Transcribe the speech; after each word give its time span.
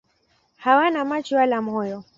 Hawana 0.57 1.05
macho 1.05 1.35
wala 1.35 1.61
moyo. 1.61 2.03